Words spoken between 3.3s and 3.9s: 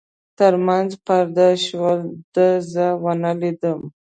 لیدم.